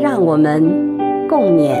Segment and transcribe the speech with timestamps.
[0.00, 0.62] 让我们
[1.28, 1.76] 共勉。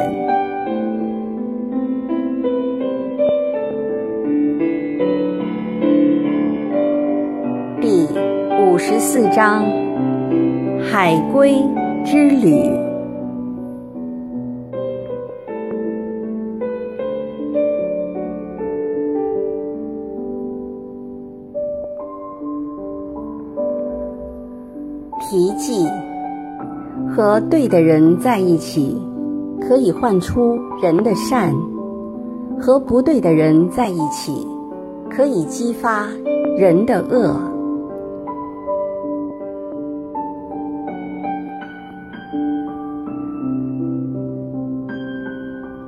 [7.80, 8.06] 第
[8.60, 9.64] 五十四章：
[10.92, 11.54] 海归
[12.04, 12.89] 之旅。
[27.20, 28.98] 和对的人在一起，
[29.60, 31.52] 可以换出人的善；
[32.58, 34.48] 和不对的人在一起，
[35.10, 36.06] 可以激发
[36.56, 37.38] 人的恶。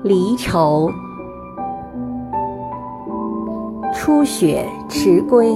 [0.02, 0.86] 离愁，
[3.94, 5.50] 初雪迟归，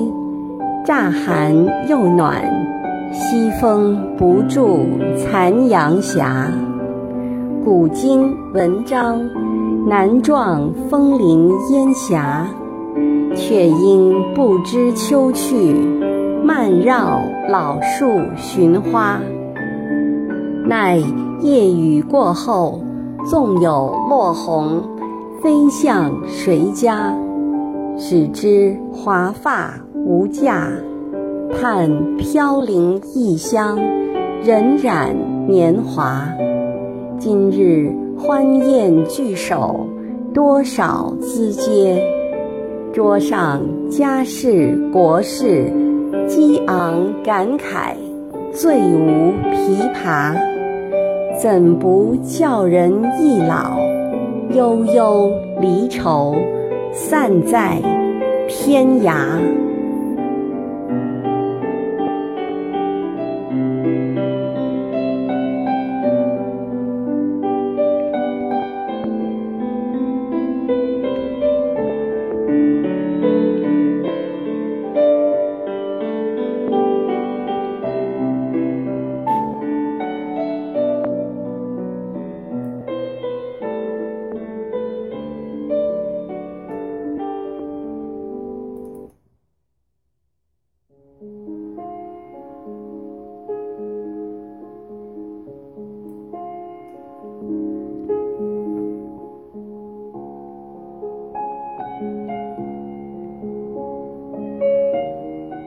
[0.86, 1.54] 乍寒
[1.86, 2.66] 又暖。
[3.19, 4.86] 西风不住
[5.17, 6.22] 残阳斜，
[7.64, 9.19] 古今文章
[9.89, 12.47] 难撞枫林烟霞，
[13.34, 15.75] 却因不知秋去，
[16.44, 18.06] 漫绕老树
[18.37, 19.19] 寻花。
[20.67, 20.98] 奈
[21.41, 22.83] 夜雨过后，
[23.25, 24.83] 纵有落红，
[25.42, 27.14] 飞向谁家？
[27.97, 30.69] 只知华发无价。
[31.52, 33.78] 叹飘零异乡，
[34.44, 35.14] 荏苒
[35.47, 36.28] 年华。
[37.19, 39.87] 今日欢宴聚首，
[40.34, 41.98] 多少资嗟。
[42.93, 45.71] 桌上家事国事，
[46.26, 47.94] 激昂感慨，
[48.53, 50.34] 醉无琵琶。
[51.38, 53.78] 怎不叫人易老？
[54.50, 56.34] 悠悠离愁，
[56.92, 57.81] 散在
[58.48, 59.16] 天涯。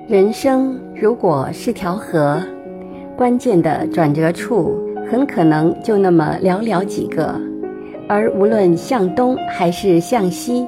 [0.09, 2.41] 人生如果是条河，
[3.15, 4.75] 关键的转折处
[5.07, 7.39] 很可能就那么寥寥几个，
[8.07, 10.67] 而无论向东还是向西，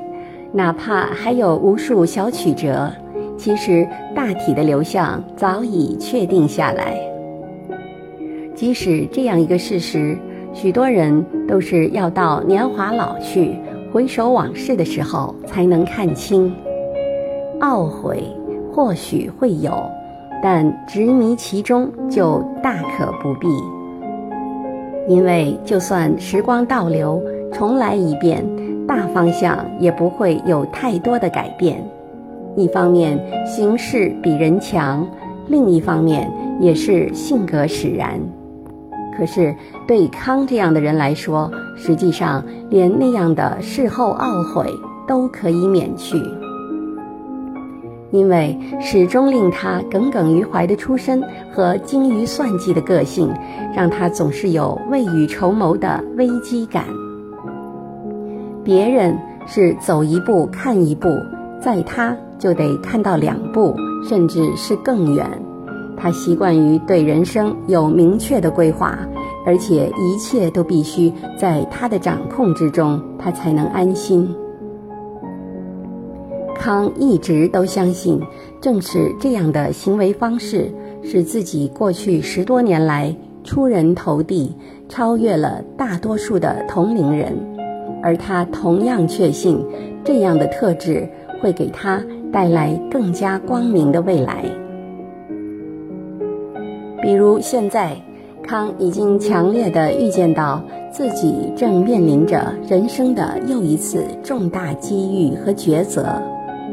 [0.51, 2.91] 哪怕还有无数小曲折，
[3.35, 6.95] 其实大体的流向早已确定下来。
[8.53, 10.15] 即使这样一个事实，
[10.53, 13.55] 许多人都是要到年华老去、
[13.91, 16.53] 回首往事的时候才能看清，
[17.59, 18.23] 懊悔。
[18.73, 19.71] 或许会有，
[20.41, 23.47] 但执迷其中就大可不必。
[25.07, 27.21] 因为就算时光倒流，
[27.51, 28.45] 重来一遍，
[28.87, 31.83] 大方向也不会有太多的改变。
[32.55, 35.07] 一方面形势比人强，
[35.47, 38.19] 另一方面也是性格使然。
[39.17, 39.53] 可是
[39.87, 44.65] 对康这样的人来说，实际上连那样的事后懊悔
[45.07, 46.15] 都可以免去。
[48.11, 53.33] 因为始终令他耿耿于怀的出身和精于算计的个性，
[53.75, 56.85] 让他总是有未雨绸缪的危机感。
[58.63, 59.17] 别人
[59.47, 61.07] 是走一步看一步，
[61.59, 63.75] 在他就得看到两步，
[64.07, 65.25] 甚至是更远。
[65.97, 68.99] 他习惯于对人生有明确的规划，
[69.45, 74.35] 而且一切都必须在他的掌控之中，他才能安心。
[76.61, 78.21] 康一直都相信，
[78.61, 80.71] 正是这样的行为方式，
[81.01, 84.55] 使自己过去十多年来出人头地，
[84.87, 87.35] 超越了大多数的同龄人。
[88.03, 89.59] 而他同样确信，
[90.03, 91.09] 这样的特质
[91.41, 91.99] 会给他
[92.31, 94.45] 带来更加光明的未来。
[97.01, 97.95] 比如现在，
[98.43, 106.21] 康已经强烈的预见到自己正面临着人生的又一次重大机遇和抉择，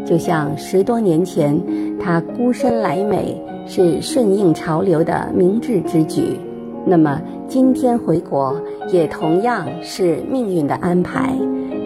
[0.08, 1.60] 就像十多年前
[2.00, 6.38] 他孤身来美是顺应潮流的明智之举，
[6.87, 8.58] 那么今天回国
[8.90, 11.37] 也同样是命运的安排，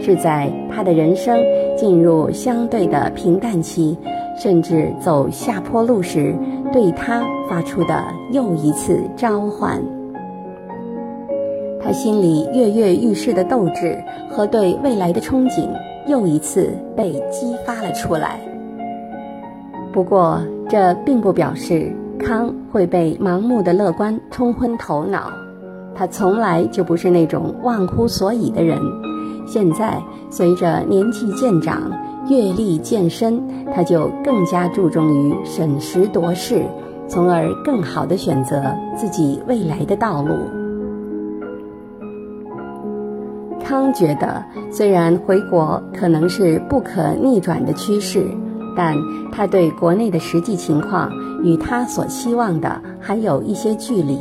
[0.01, 1.37] 是在他的人生
[1.77, 3.99] 进入相对的平淡期，
[4.39, 6.33] 甚至走下坡路时。
[6.73, 9.79] 对他发出的又一次召唤，
[11.83, 15.69] 他心里跃跃欲试的斗志和对未来的憧憬
[16.07, 18.41] 又一次被激发了出来。
[19.93, 25.33] 不过，这并不表示康会被盲目的乐观冲昏头脑。
[25.95, 28.79] 他从来就不是那种忘乎所以的人。
[29.47, 31.91] 现在，随着年纪渐长。
[32.29, 33.43] 阅历渐深，
[33.75, 36.63] 他就更加注重于审时度势，
[37.09, 38.63] 从而更好地选择
[38.97, 40.37] 自己未来的道路。
[43.73, 48.27] 康觉得，虽然回国可能是不可逆转的趋势，
[48.77, 48.95] 但
[49.33, 51.11] 他对国内的实际情况
[51.43, 54.19] 与他所期望的还有一些距离。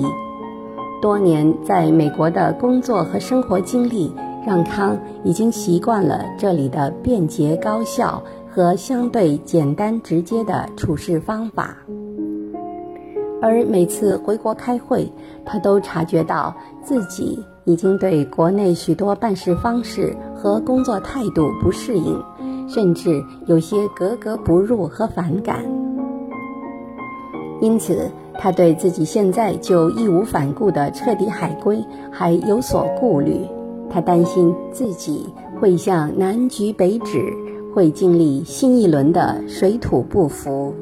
[1.01, 4.13] 多年在美国的工作和生活经历。
[4.43, 11.77] 让康已经习惯了这里的便捷高效和相对简单直接的处事方法，
[13.39, 15.13] 而每次回国开会，
[15.45, 22.21] 他都察觉到自己已经对国内许多办事方式和工作态度不适应，
[22.67, 25.63] 甚至有些格格不入和反感。
[27.61, 33.45] 因此，他对自己现在就义无反顾地彻底海归还有所顾虑。
[33.87, 35.27] 他担心自己
[35.59, 37.21] 会向南橘北枳，
[37.75, 40.73] 会经历新一轮的水土不服。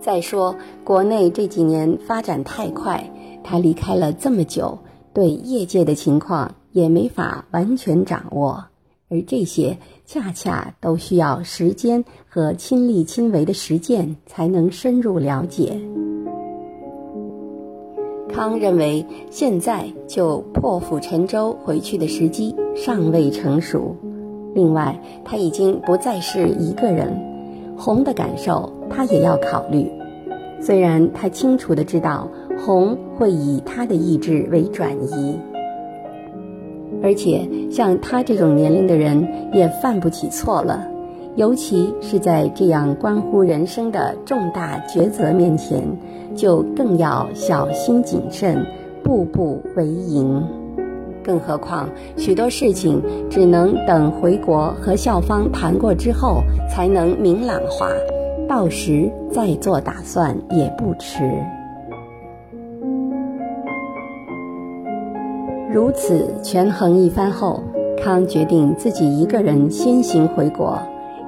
[0.00, 0.54] 再说，
[0.84, 3.10] 国内这几年发展太快，
[3.42, 4.78] 他离开了这么久，
[5.16, 8.66] 对业界的情况也没法完全掌握，
[9.08, 15.80] 而这些恰恰都需要时间和亲力亲为的实践才能深入了解。
[18.28, 23.96] 康认为，现在就破釜沉舟回去的时机尚未成熟。
[24.54, 29.90] 另外，他已经不再是一个人，红的感受他也要考虑。
[30.60, 35.38] 虽然他清楚的知道红会以他的意志为转移，
[37.02, 40.88] 而且像他这种年龄的人也犯不起错了。
[41.36, 45.82] 尤其是在这样关乎人生的重大抉择面前，
[46.34, 48.64] 就更要小心谨慎，
[49.04, 50.42] 步步为营。
[51.22, 57.90] 更何况，许多事情只能等回国和校方谈过之后才能明朗化，
[58.48, 61.20] 到时再做打算也不迟。
[65.76, 67.62] 如此权衡一番后，
[68.02, 70.78] 康决定自己一个人先行回国。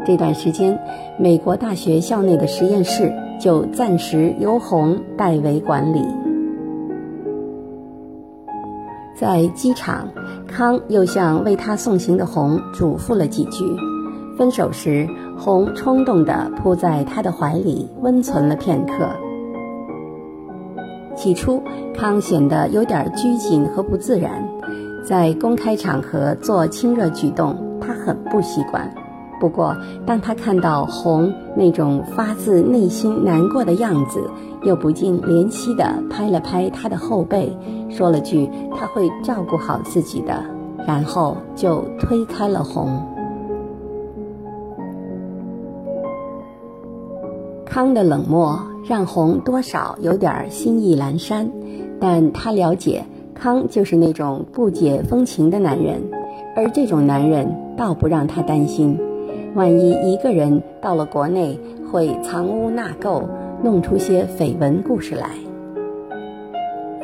[0.07, 0.81] 这段时间，
[1.19, 6.03] 美国大学校内的实验室就暂时由红代为管理。
[9.15, 10.09] 在机场，
[10.47, 13.67] 康又向为他送行的红嘱咐了几句。
[14.39, 15.07] 分手时，
[15.37, 19.11] 红冲动地扑在他的怀里，温存了片刻。
[21.19, 21.61] 起初，
[21.93, 24.49] 康显得有点拘谨和不自然，
[25.05, 28.89] 在公开场合做亲热举动，他很不习惯。
[29.41, 34.21] 不过，当他看到红那种发自内心难过的样子，
[34.63, 37.57] 又不禁怜惜地拍了拍他的后背，
[37.91, 40.45] 说了句“他会照顾好自己的”，
[40.87, 43.01] 然后就推开了红。
[47.69, 51.51] 康的冷漠让红多少有点心意阑珊，
[52.01, 56.01] 但他了解康就是那种不解风情的男人，
[56.57, 58.99] 而这种男人倒不让他担心。
[59.55, 61.61] 万一一个人到了国内，
[61.93, 63.23] 会藏污纳垢，
[63.63, 65.29] 弄出些绯闻故事来。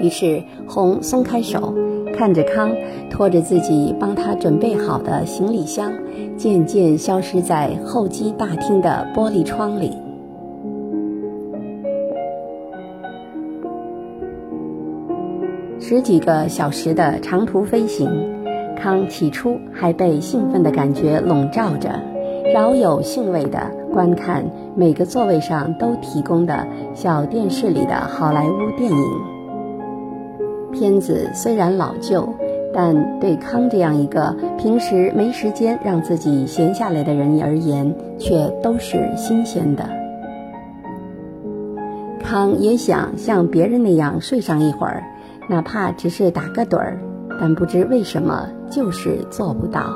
[0.01, 1.75] 于是红松开手，
[2.17, 2.71] 看着康
[3.11, 5.93] 拖着自己帮他准备好的行李箱，
[6.39, 9.93] 渐渐消失在候机大厅的玻璃窗里。
[15.87, 18.09] 十几个小时的长途飞行，
[18.75, 22.01] 康起初还被兴奋的感觉笼罩着。
[22.55, 29.05] 饶有兴味地观看每个座位上都提供的小电视里的好莱坞电影。
[30.73, 32.27] 片子虽然老旧，
[32.73, 39.87] 但对康这样一个平时没时间让自己闲下来的人而言，却都是新鲜的。
[42.23, 45.05] 康也想像别人那样睡上一会儿，
[45.49, 46.99] 哪怕只是打个盹儿，
[47.41, 49.93] 但不知为什么就是做不到。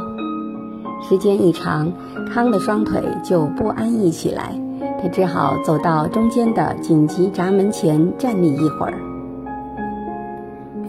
[1.01, 1.93] 时间一长，
[2.33, 4.53] 康的双腿就不安逸起来，
[5.01, 8.95] 他只好走到中间的紧急闸门前站立一会儿。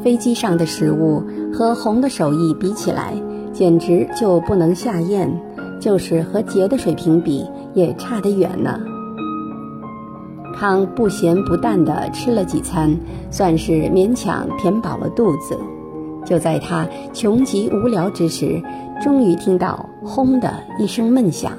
[0.04, 1.24] 飞机上的食物
[1.54, 3.14] 和红的手艺比起来，
[3.54, 5.30] 简直就不能下咽，
[5.80, 8.80] 就是和杰的水平比，也差得远呢。
[10.60, 12.94] 汤不咸不淡地吃了几餐，
[13.32, 15.58] 算是勉强填饱了肚子。
[16.26, 18.62] 就在他穷极无聊之时，
[19.02, 21.54] 终于听到“轰”的一声闷响，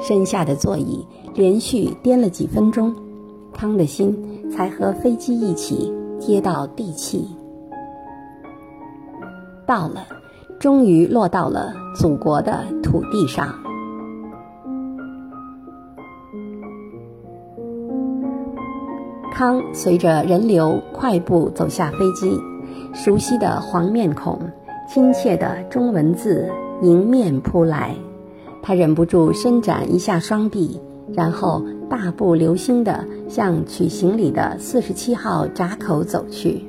[0.00, 1.04] 身下的座椅
[1.34, 2.94] 连续颠了几分钟，
[3.52, 4.16] 汤的心
[4.52, 7.26] 才和飞机一起接到地气。
[9.66, 10.06] 到了，
[10.60, 13.52] 终于落到了祖国的土地上。
[19.38, 22.40] 康随着人流快步走下飞机，
[22.92, 24.36] 熟悉的黄面孔，
[24.88, 26.50] 亲切的中文字
[26.82, 27.94] 迎面扑来，
[28.60, 30.80] 他忍不住伸展一下双臂，
[31.14, 36.64] 然后大步流星地向取行李的四十七号闸口走去。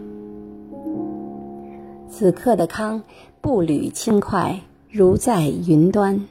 [2.08, 3.02] 此刻的康
[3.42, 4.60] 步履轻快，
[4.92, 6.28] 如在云端。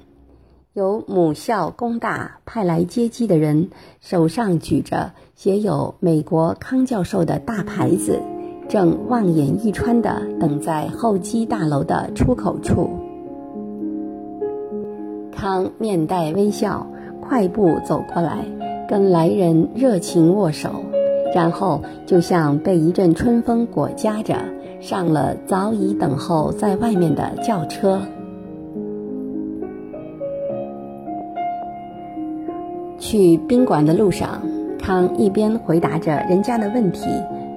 [0.74, 8.18] 由母校工大派来接机的人，手上举着写有美国康教授的大牌子，
[8.68, 12.90] 正望眼欲穿地等在候机大楼的出口处。
[15.30, 16.84] 康面带微笑，
[17.20, 18.44] 快步走过来，
[18.88, 20.70] 跟来人热情握手，
[21.32, 24.34] 然后就像被一阵春风裹挟着，
[24.80, 28.00] 上了早已等候在外面的轿车。
[32.98, 34.42] 去宾馆的路上，
[34.78, 37.06] 康一边回答着人家的问题，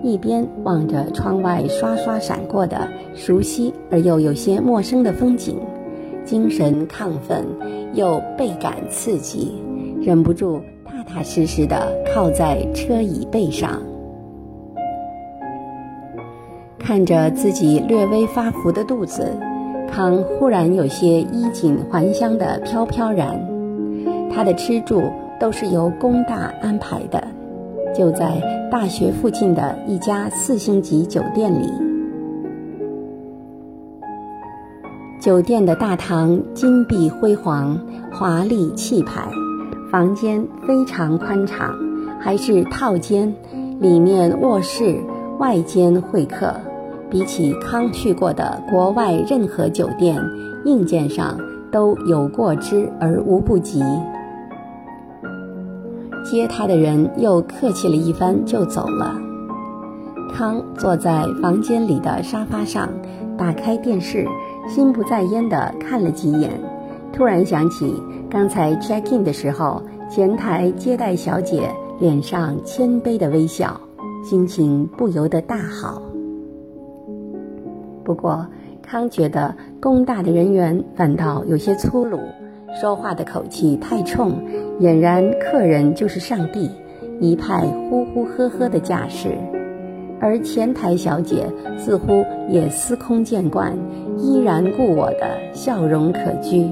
[0.04, 5.58] 一边望着窗外刷刷闪过的熟悉而又有些陌生的风景，
[6.26, 7.46] 精神亢奋
[7.94, 9.54] 又倍感刺激，
[10.02, 13.80] 忍不住踏踏实实地靠在车椅背上，
[16.78, 19.38] 看着自己略微发福的肚子，
[19.90, 23.40] 康忽然有些衣锦还乡的飘飘然，
[24.30, 25.04] 他的吃住。
[25.42, 27.28] 都是由工大安排的，
[27.96, 28.40] 就在
[28.72, 31.68] 大学附近的一家四星级酒店里。
[35.20, 37.76] 酒店的大堂金碧辉煌、
[38.14, 39.28] 华丽气派，
[39.92, 41.74] 房间非常宽敞，
[42.20, 43.34] 还是套间，
[43.80, 44.96] 里面卧室、
[45.40, 46.54] 外间会客，
[47.10, 50.24] 比起康去过的国外任何酒店，
[50.66, 51.36] 硬件上
[51.72, 53.84] 都有过之而无不及。
[56.24, 59.16] 接他的人又客气了一番，就走了。
[60.34, 62.90] 康坐在房间里的沙发上，
[63.38, 64.26] 打开电视，
[64.68, 66.52] 心不在焉地看了几眼，
[67.12, 73.80] 突然想起刚才 check in 的时候，前台接待小姐脸上谦卑的微笑，
[74.24, 76.02] 心情不由得大好。
[78.04, 78.46] 不过，
[78.82, 82.20] 康觉得工大的人员反倒有些粗鲁。
[82.80, 84.32] 说话的口气太冲，
[84.80, 86.72] 俨然客人就是上帝，
[87.20, 89.30] 一派呼呼呵呵的架势。
[90.20, 91.48] 而前台小姐
[91.78, 93.78] 似乎也司空见惯，
[94.18, 96.72] 依然故我的笑容可掬，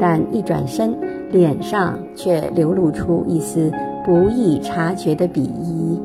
[0.00, 0.96] 但一转身，
[1.30, 3.70] 脸上却流露出一丝
[4.04, 6.00] 不易察觉的鄙夷。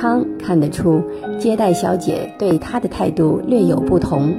[0.00, 1.02] 康看得出，
[1.38, 4.32] 接待小姐对他的态度略有不同，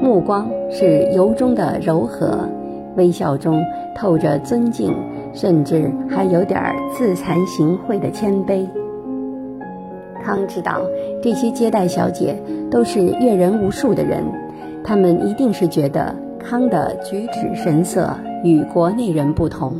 [0.00, 2.48] 目光是由衷的柔和，
[2.96, 3.60] 微笑中
[3.96, 4.94] 透着尊敬，
[5.34, 8.64] 甚至还有点自惭形秽的谦卑。
[10.22, 10.82] 康知道，
[11.20, 14.22] 这些接待小姐都是阅人无数的人，
[14.84, 19.74] 他们一定是觉得康的举止神色与国内人不同，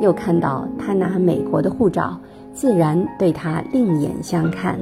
[0.00, 2.18] 又看到他拿美国的护照。
[2.58, 4.76] 自然对他另眼相看。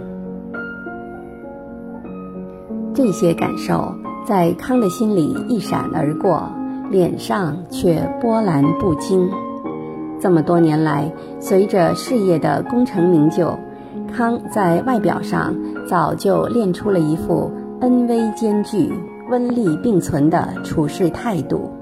[2.94, 3.92] 这些感受
[4.26, 6.50] 在康的心里一闪而过，
[6.90, 9.28] 脸上却波澜不惊。
[10.18, 13.58] 这么多年来，随着事业的功成名就，
[14.10, 15.54] 康在外表上
[15.86, 17.52] 早就练出了一副
[17.82, 18.90] 恩威兼具、
[19.28, 21.75] 温利并存的处事态度。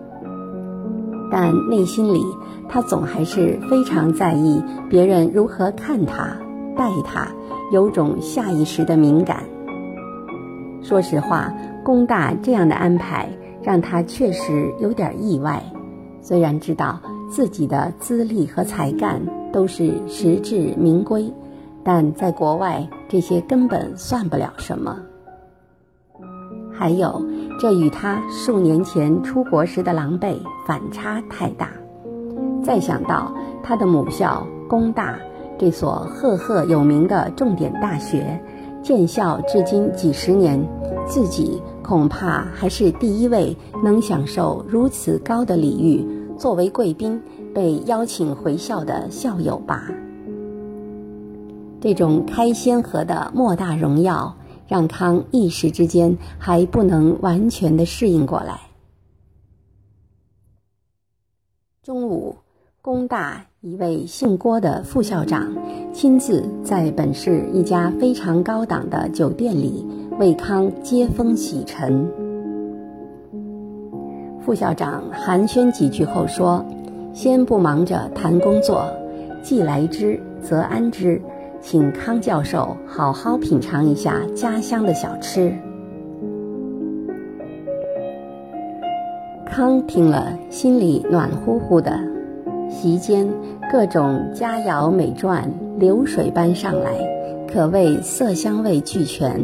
[1.36, 2.24] 但内心里，
[2.68, 6.28] 他总还是非常在意别人如何看他、
[6.76, 7.26] 待他，
[7.72, 9.42] 有种下意识的敏感。
[10.80, 13.28] 说实话，工大这样的安排
[13.64, 15.60] 让他确实有点意外。
[16.20, 19.20] 虽然知道自己的资历和才干
[19.52, 21.34] 都是实至名归，
[21.82, 24.96] 但在国外这些根本算不了什么。
[26.72, 27.20] 还有，
[27.58, 31.70] 这与他数年前出国时的狼狈反差太大。
[32.62, 33.32] 再想到
[33.62, 35.16] 他的母校工大
[35.58, 38.38] 这所赫赫有名的重点大学，
[38.82, 40.60] 建校至今几十年，
[41.06, 46.06] 自己恐怕还是第一位能享受如此高的礼遇，
[46.36, 47.20] 作为贵宾
[47.54, 49.84] 被邀请回校的校友吧。
[51.80, 54.34] 这种开先河的莫大荣耀。
[54.66, 58.60] 让康一时之间还不能完全的适应过来。
[61.82, 62.36] 中午，
[62.80, 65.54] 工大一位姓郭的副校长
[65.92, 69.86] 亲自在本市一家非常高档的酒店里
[70.18, 72.10] 为康接风洗尘。
[74.40, 76.64] 副校长寒暄几句后说
[77.12, 78.86] ：“先不忙着谈工作，
[79.42, 81.20] 既来之则安之。”
[81.64, 85.50] 请康教授好好品尝一下家乡的小吃。
[89.46, 91.98] 康听了，心里暖乎乎的。
[92.68, 93.26] 席间
[93.72, 95.44] 各种佳肴美馔
[95.78, 96.98] 流水般上来，
[97.50, 99.40] 可谓色香味俱全。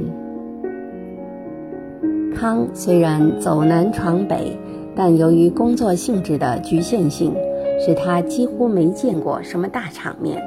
[2.36, 4.54] 康虽然走南闯北，
[4.94, 7.34] 但由于工作性质的局限性，
[7.80, 10.42] 使他几乎没见过什么大场面。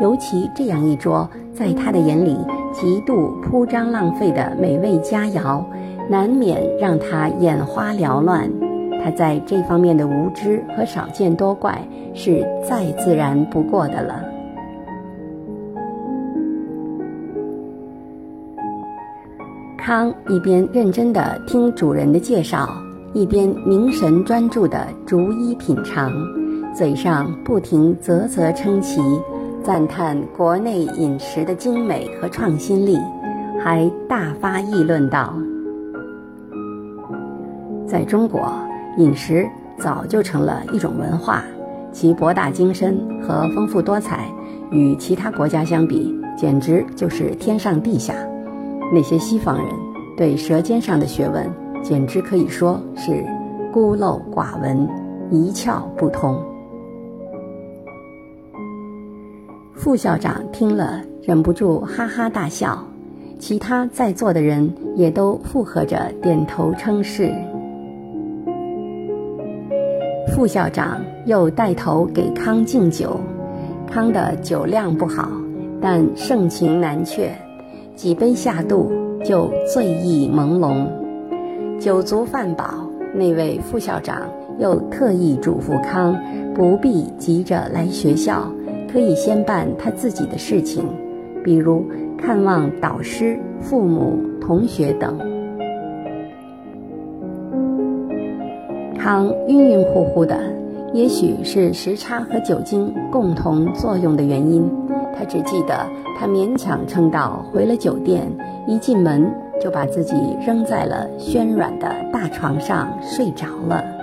[0.00, 2.36] 尤其这样一桌，在他的眼里
[2.72, 5.64] 极度铺张浪费的美味佳肴，
[6.08, 8.50] 难免让他眼花缭乱。
[9.02, 11.80] 他在这方面的无知和少见多怪，
[12.12, 14.22] 是再自然不过的了。
[19.78, 22.68] 康一边认真地听主人的介绍，
[23.14, 26.12] 一边凝神专注地逐一品尝，
[26.74, 29.00] 嘴上不停啧啧称奇。
[29.66, 32.96] 赞叹国内饮食的精美和创新力，
[33.60, 35.34] 还大发议论道
[37.84, 38.48] ：“在中国，
[38.96, 39.44] 饮食
[39.76, 41.42] 早就成了一种文化，
[41.90, 44.30] 其博大精深和丰富多彩，
[44.70, 48.14] 与其他国家相比，简直就是天上地下。
[48.94, 49.66] 那些西方人
[50.16, 51.44] 对舌尖上的学问，
[51.82, 53.26] 简直可以说是
[53.72, 54.88] 孤陋寡闻，
[55.28, 56.40] 一窍不通。”
[59.76, 62.82] 副校长听了，忍不住哈哈大笑，
[63.38, 67.30] 其他在座的人也都附和着点头称是。
[70.34, 73.20] 副校长又带头给康敬酒，
[73.86, 75.30] 康的酒量不好，
[75.80, 77.30] 但盛情难却，
[77.94, 78.90] 几杯下肚
[79.22, 80.86] 就醉意朦胧。
[81.78, 84.22] 酒足饭饱，那位副校长
[84.58, 86.16] 又特意嘱咐康，
[86.54, 88.50] 不必急着来学校。
[88.96, 90.82] 可以先办他自己的事情，
[91.44, 91.84] 比如
[92.16, 95.18] 看望导师、父母、同学等。
[98.98, 100.40] 康晕晕乎乎的，
[100.94, 104.66] 也许是时差和酒精共同作用的原因。
[105.14, 105.86] 他只记得
[106.18, 108.26] 他勉强撑到回了酒店，
[108.66, 109.30] 一进门
[109.60, 113.95] 就把自己扔在了暄软的大床上睡着了。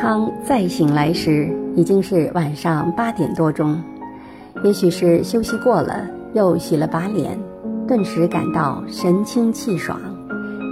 [0.00, 3.78] 康再醒来时，已经是晚上八点多钟。
[4.64, 7.38] 也许是休息过了，又洗了把脸，
[7.86, 10.00] 顿时感到神清气爽。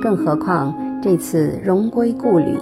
[0.02, 2.56] 更何况这次荣归故里，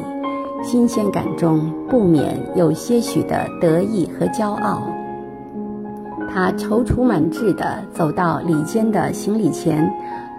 [0.64, 4.82] 新鲜感中不免有些许的得意和骄傲。
[6.28, 9.88] 他踌躇满志地走到里间的行李前，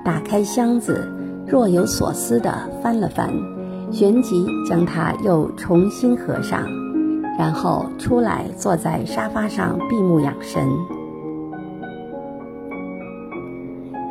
[0.04, 1.08] 打开箱子，
[1.48, 3.32] 若有所思地翻了翻。
[3.92, 6.68] 旋即将它又重新合上，
[7.38, 10.68] 然后出来坐在沙发上闭目养神。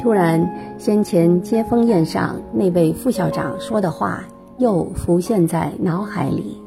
[0.00, 4.22] 突然，先前接风宴上那位副校长说的话
[4.58, 6.60] 又浮现在脑海里。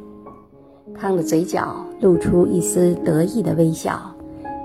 [0.94, 3.98] 康的嘴角露出一丝得意的微笑，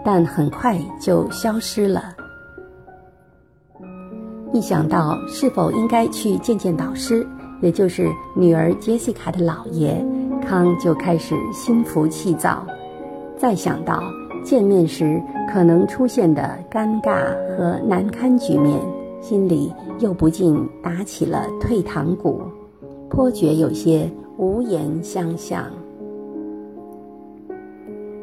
[0.05, 2.03] 但很快就消失了。
[4.53, 7.25] 一想到是否应该去见见导师。
[7.65, 9.97] 也就是女儿杰西卡的姥爷
[10.47, 12.63] 康就开始心浮气躁，
[13.39, 14.03] 再想到
[14.45, 15.19] 见面时
[15.51, 18.79] 可能出现的尴尬和难堪局面，
[19.23, 22.43] 心里又不禁打起了退堂鼓，
[23.09, 25.65] 颇觉有些无言相向。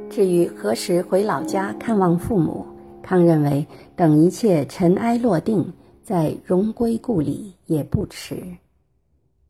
[0.08, 2.64] 至于何时回老家看望父母，
[3.02, 5.74] 康认为等一切尘埃落定，
[6.04, 8.36] 再荣归故里也不迟。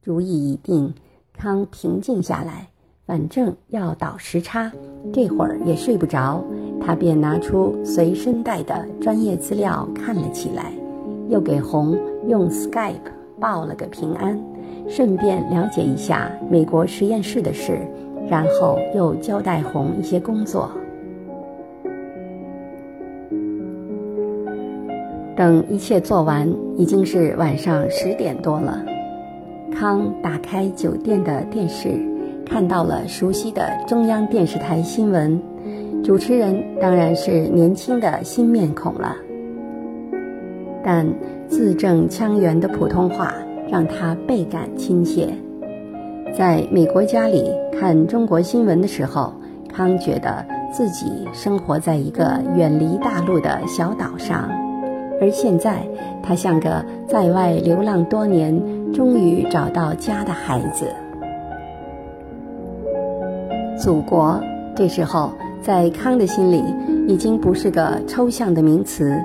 [0.03, 0.91] 主意已定，
[1.31, 2.67] 康平静下来，
[3.05, 4.71] 反正要倒时差，
[5.13, 6.43] 这会儿也睡不着，
[6.83, 10.73] 他便拿出随身带的专业资料看了起来，
[11.29, 11.95] 又给红
[12.27, 12.95] 用 Skype
[13.39, 14.39] 报了个平安，
[14.89, 17.77] 顺便了解一下美国实验室的事，
[18.27, 20.71] 然后又交代红一些工作。
[25.35, 28.83] 等一切做完，已经是晚上十点多了。
[29.71, 31.99] 康打开酒店的电视，
[32.45, 35.41] 看到了熟悉的中央电视台新闻，
[36.03, 39.15] 主持人当然是年轻的新面孔了。
[40.83, 41.07] 但
[41.47, 43.33] 字正腔圆的普通话
[43.69, 45.27] 让他倍感亲切。
[46.33, 49.33] 在美国家里看中国新闻的时候，
[49.73, 54.49] 康觉得自己生活在一个远离大陆的小岛上。
[55.19, 55.85] 而现在，
[56.23, 58.59] 他像个在外流浪多年、
[58.93, 60.85] 终于找到家的孩子。
[63.77, 64.39] 祖国，
[64.75, 66.63] 这时候在康的心里
[67.07, 69.19] 已经不是个抽象的名词，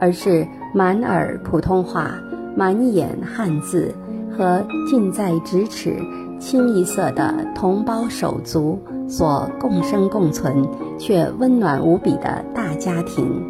[0.00, 2.14] 而是满耳普通话、
[2.56, 3.94] 满眼汉字
[4.36, 5.96] 和近在咫尺、
[6.38, 8.78] 清一色的同胞手足
[9.08, 10.66] 所共生共存
[10.98, 13.42] 却温暖无比的大家庭。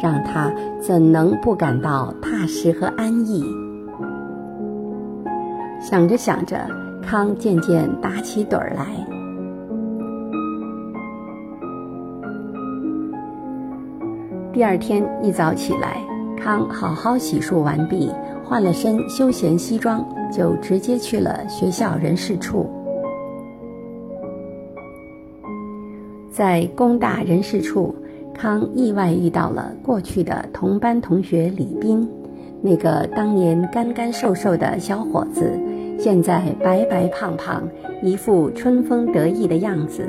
[0.00, 3.44] 让他怎能不感到踏实和安逸？
[5.90, 6.68] 想着想着，
[7.00, 8.84] 康渐渐打起盹儿来。
[14.52, 15.96] 第二天一早起来，
[16.36, 18.12] 康好好洗漱完毕，
[18.44, 22.68] 换了身休闲西装，就直接去了学校人事处。
[26.30, 27.94] 在工大人事处。
[28.34, 32.08] 康意外遇到了过去的同班同学李斌，
[32.62, 35.58] 那个当年干干瘦瘦的小伙子，
[35.98, 37.68] 现在白白胖胖，
[38.02, 40.06] 一副春风得意的样子，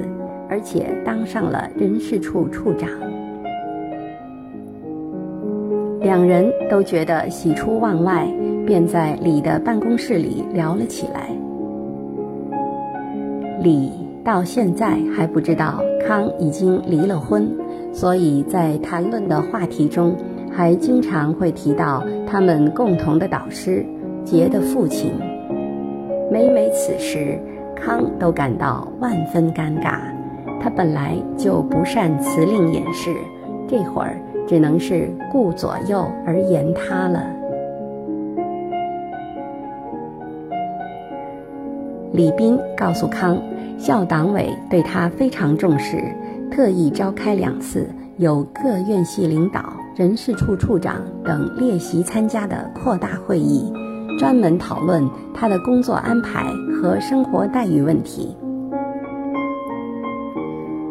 [0.47, 2.87] 而且当上了人事处处长。
[5.99, 8.31] 两人都觉得喜出望外，
[8.67, 11.31] 便在李的办公室里聊了起来。
[13.63, 13.91] 李
[14.23, 17.49] 到现在还不知道康已经离了婚。
[17.91, 20.15] 所以在谈论的话题中，
[20.51, 23.83] 还经常会提到他们共同的导师
[24.23, 25.11] 杰的父亲。
[26.31, 27.39] 每每此时，
[27.75, 29.99] 康都感到万分尴尬。
[30.61, 33.15] 他本来就不善辞令掩饰，
[33.67, 34.15] 这会儿
[34.47, 37.23] 只能是顾左右而言他了。
[42.11, 43.41] 李斌告诉康，
[43.77, 45.97] 校党委对他非常重视。
[46.51, 47.87] 特意召开两次
[48.17, 53.71] 有各院系领导、人事处处长等列席参加的扩大会议，
[54.19, 58.35] 专门讨论他的工作安排和生活待遇问题。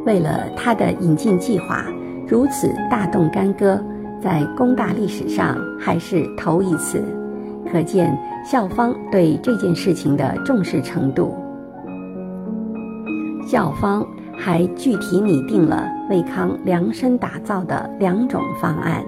[0.06, 1.84] 为了他的引进计划
[2.26, 3.78] 如此大动干戈，
[4.20, 7.04] 在工大历史上还是头一次，
[7.70, 11.36] 可见校方对这件事情的重视程度。
[13.46, 14.04] 校方。
[14.40, 19.04] 还具体拟定了为康量身打造的两种方案。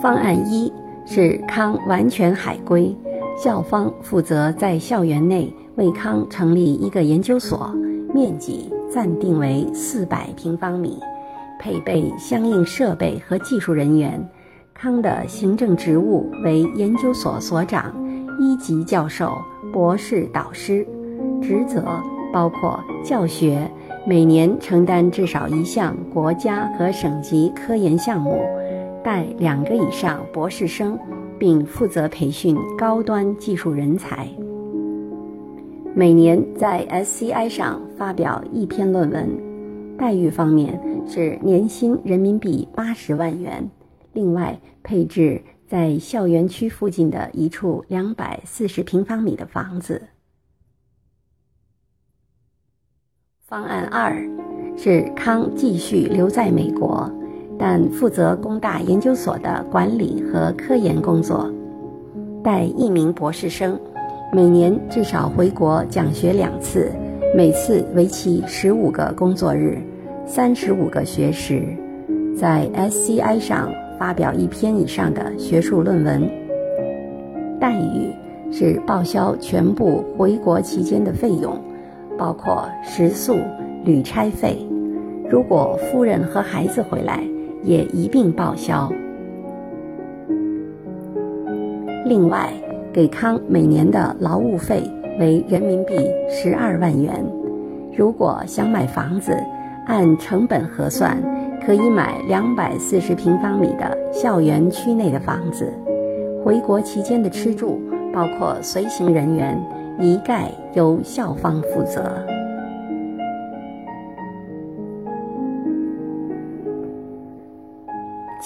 [0.00, 0.72] 方案一
[1.04, 2.94] 是康完全海归，
[3.36, 7.74] 校方负责在校园内为康成立一个研究所，
[8.14, 11.00] 面积暂定为四百平方米，
[11.58, 14.24] 配备相应设备和技术人员。
[14.72, 17.92] 康的行政职务为研究所所长、
[18.38, 19.36] 一级教授、
[19.72, 20.86] 博士导师。
[21.42, 21.84] 职责
[22.32, 23.68] 包括教学，
[24.06, 28.40] 每年承担至少一项国家和省级科研项目，
[29.02, 30.98] 带两个以上博士生，
[31.38, 34.28] 并负责培训高端技术人才。
[35.94, 39.48] 每年在 SCI 上发表一篇论文。
[39.96, 43.68] 待遇方面是年薪人民币八十万元，
[44.12, 50.00] 另外配置在校园区附近的一处两百四十平方米的房子。
[53.42, 54.14] 方案二
[54.76, 57.10] 是康继续留在美国，
[57.58, 61.52] 但负责工大研究所的管理和科研工作，
[62.42, 63.78] 带一名博士生，
[64.32, 66.92] 每年至少回国讲学两次，
[67.34, 69.78] 每次为期十五个工作日，
[70.24, 71.62] 三十五个学时，
[72.36, 76.30] 在 SCI 上发表一篇以上的学术论文。
[77.60, 78.12] 待遇
[78.52, 81.58] 是报销全部回国期间的费用。
[82.16, 83.36] 包括食宿、
[83.84, 84.58] 旅差费，
[85.30, 87.22] 如果夫人和孩子回来，
[87.62, 88.90] 也一并报销。
[92.04, 92.50] 另外
[92.92, 94.82] 给康每年的劳务费
[95.18, 95.94] 为人民币
[96.28, 97.24] 十二万元。
[97.96, 99.36] 如果想买房子，
[99.86, 101.20] 按成本核算，
[101.66, 105.72] 可以买两百四十平方米的校园区内的房子。
[106.44, 107.80] 回国期间的吃住，
[108.14, 109.60] 包括随行人员，
[109.98, 112.37] 一概由校方负责。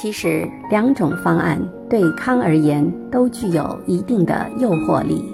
[0.03, 1.57] 其实，两种方案
[1.89, 5.33] 对康而言都具有一定的诱惑力，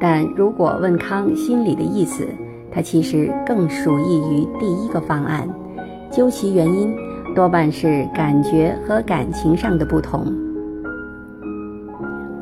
[0.00, 2.26] 但如果问康心里的意思，
[2.72, 5.46] 他其实更属意于第一个方案。
[6.10, 6.90] 究其原因，
[7.34, 10.24] 多半是感觉和感情上的不同。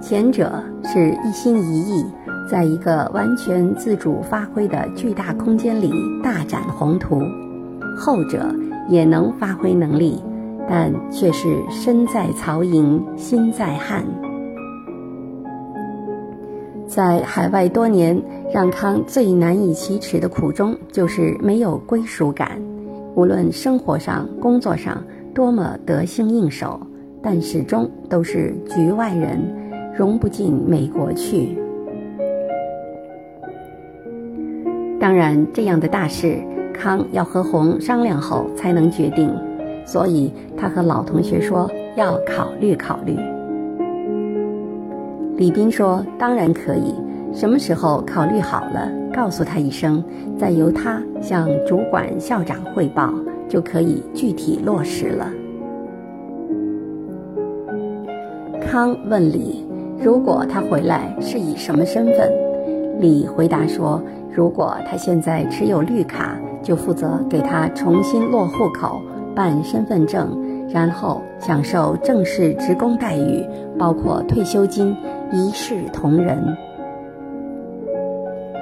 [0.00, 2.06] 前者是一心一意，
[2.48, 5.90] 在一个完全自主发挥的巨大空间里
[6.22, 7.18] 大展宏图；
[7.98, 8.54] 后者
[8.88, 10.22] 也能发挥能力。
[10.68, 14.04] 但却是身在曹营心在汉，
[16.86, 18.20] 在海外多年，
[18.52, 22.60] 让康最难以启齿的苦衷就是没有归属感。
[23.14, 25.02] 无论生活上、工作上
[25.34, 26.80] 多么得心应手，
[27.22, 29.40] 但始终都是局外人，
[29.96, 31.56] 融不进美国去。
[34.98, 36.42] 当然，这样的大事，
[36.74, 39.32] 康要和红商量后才能决定。
[39.86, 43.16] 所以他和老同学说要考虑考虑。
[45.36, 46.94] 李斌说：“当然可以，
[47.32, 50.02] 什么时候考虑好了，告诉他一声，
[50.38, 53.12] 再由他向主管校长汇报，
[53.48, 55.30] 就可以具体落实了。”
[58.66, 59.64] 康问李
[60.02, 62.32] ：“如果他回来是以什么身份？”
[62.98, 64.02] 李回答说
[64.34, 69.00] ：“如果他现在持有绿卡，就负责给他重新落户口。”
[69.36, 73.46] 办身份证，然后享受正式职工待遇，
[73.78, 74.96] 包括退休金，
[75.30, 76.56] 一视同仁。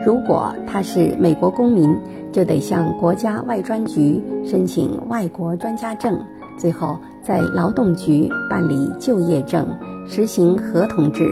[0.04, 1.96] 如果他是美国公民，
[2.32, 6.18] 就得向国家外专局申请外国专家证，
[6.58, 9.66] 最后在劳动局办理就业证，
[10.06, 11.24] 实行合同制，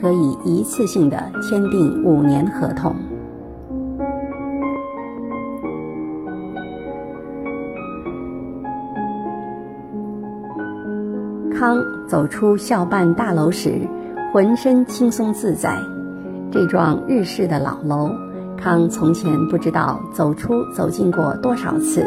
[0.00, 2.96] 可以一次性的签订五年合同。
[11.58, 13.80] 康走出校办大楼时，
[14.30, 15.80] 浑身轻松自在。
[16.52, 18.10] 这幢日式的老楼，
[18.58, 22.06] 康从前不知道走出走进过多少次，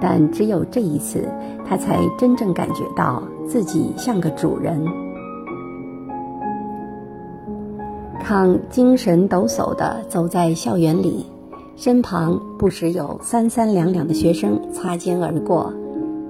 [0.00, 1.28] 但只有这一次，
[1.68, 4.80] 他才真正感觉到自己像个主人。
[8.22, 11.26] 康精神抖擞地走在校园里，
[11.74, 15.74] 身旁不时有三三两两的学生擦肩而过，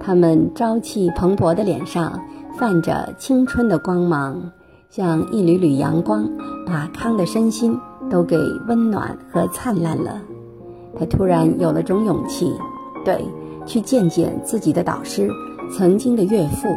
[0.00, 2.18] 他们朝气蓬勃的脸上。
[2.56, 4.52] 泛着青春的光芒，
[4.88, 6.30] 像一缕缕阳光，
[6.66, 8.36] 把康的身心都给
[8.68, 10.20] 温暖和灿烂了。
[10.96, 12.52] 他突然有了种勇气，
[13.04, 13.24] 对，
[13.66, 15.28] 去见见自己的导师，
[15.70, 16.68] 曾经的岳父。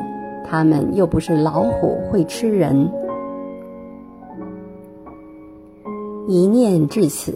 [0.50, 2.90] 他们又不是老虎会吃人。
[6.26, 7.34] 一念至此，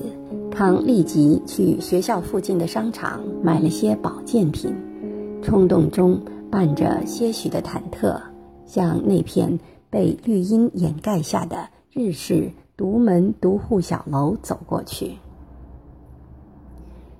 [0.49, 4.73] 康立即去学校附近的商场买了些保健品，
[5.43, 8.19] 冲动中伴着些许的忐忑。
[8.71, 15.17] 向那片被绿荫掩盖下的日式独门独户小楼走过去。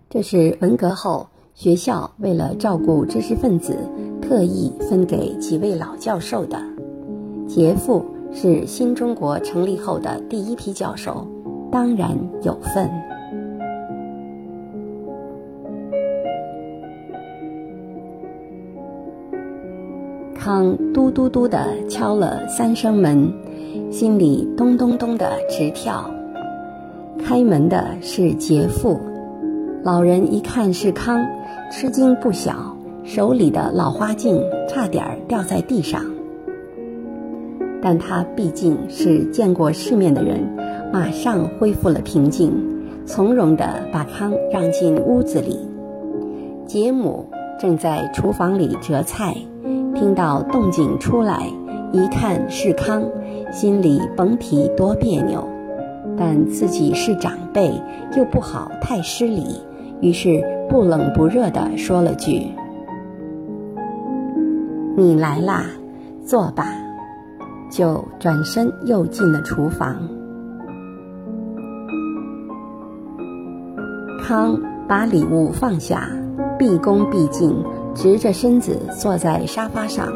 [0.10, 3.76] 这是文革后学校为了照顾知识分子，
[4.22, 6.58] 特意分给几位老教授的。
[7.50, 11.28] 杰父是新中国成立后的第一批教授，
[11.70, 12.90] 当然有份。
[20.44, 23.32] 康嘟嘟嘟地敲了三声门，
[23.92, 26.10] 心里咚咚咚地直跳。
[27.24, 29.00] 开门的是杰父，
[29.84, 31.24] 老人一看是康，
[31.72, 36.04] 吃惊不小，手里的老花镜差点掉在地上。
[37.80, 40.40] 但他毕竟是见过世面的人，
[40.92, 42.52] 马上恢复了平静，
[43.06, 45.60] 从容地把康让进屋子里。
[46.66, 47.28] 杰母
[47.60, 49.36] 正在厨房里折菜。
[49.94, 51.52] 听到动静出来，
[51.92, 53.04] 一看是康，
[53.52, 55.48] 心里甭提多别扭。
[56.18, 57.72] 但自己是长辈，
[58.18, 59.62] 又不好太失礼，
[60.02, 62.48] 于是不冷不热地说了句
[64.98, 65.66] ：“你来啦，
[66.26, 66.66] 坐吧。”
[67.72, 69.96] 就转身又进了厨房。
[74.22, 76.10] 康把礼物放下，
[76.60, 77.64] 毕恭毕敬。
[77.94, 80.08] 直着身子坐在沙发上，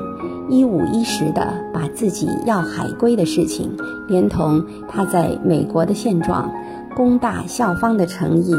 [0.50, 3.76] 一五一十地把自己要海归的事情，
[4.08, 6.52] 连同他在美国的现状、
[6.96, 8.54] 工大校方的诚意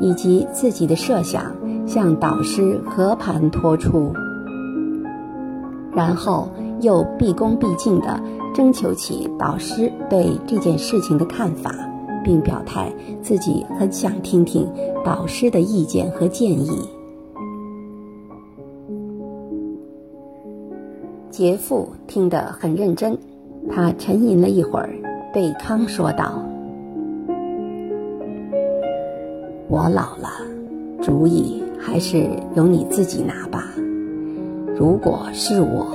[0.00, 1.54] 以及自己的设想，
[1.86, 4.12] 向导师和盘托出，
[5.94, 6.48] 然后
[6.80, 8.20] 又毕恭毕敬地
[8.54, 11.74] 征求起导师对这件事情的看法，
[12.24, 14.66] 并表态自己很想听听
[15.04, 16.88] 导师的意见和建议。
[21.32, 23.16] 杰父听得很认真，
[23.70, 24.90] 他沉吟了一会儿，
[25.32, 26.44] 对康说道
[29.66, 30.28] ：“我老了，
[31.00, 33.64] 主意还是由你自己拿吧。
[34.76, 35.86] 如果是我，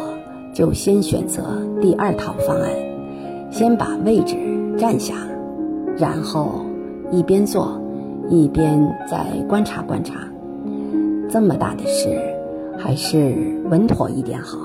[0.56, 1.44] 就先选择
[1.80, 2.72] 第二套方案，
[3.52, 4.36] 先把位置
[4.76, 5.14] 占下，
[6.00, 6.66] 然后
[7.12, 7.80] 一边做，
[8.28, 10.16] 一边再观察观察。
[11.30, 12.20] 这么大的事，
[12.76, 14.58] 还是稳妥一点好。”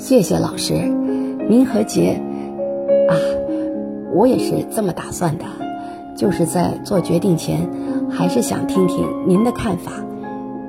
[0.00, 0.72] 谢谢老师，
[1.46, 2.18] 您和杰
[3.06, 3.12] 啊，
[4.14, 5.44] 我也是这么打算的，
[6.16, 7.68] 就是在做决定前，
[8.08, 9.92] 还是想听听您的看法。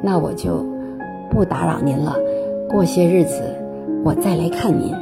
[0.04, 0.66] 那我就
[1.30, 2.18] 不打扰您了，
[2.70, 3.42] 过些日子
[4.04, 4.94] 我再来看您。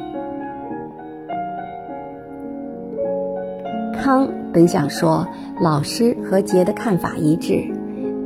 [4.00, 5.28] 康本想说
[5.60, 7.64] 老师和杰的看法一致，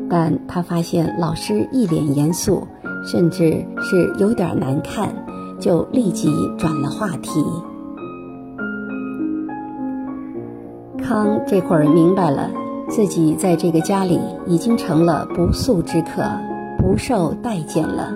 [0.09, 2.67] 但他发现老师一脸严肃，
[3.05, 5.07] 甚至是有点难看。
[5.63, 7.41] 就立即转了话题。
[11.01, 12.49] 康这会儿明白了，
[12.89, 16.21] 自己在这个家里已经成了不速之客，
[16.77, 18.13] 不受待见了。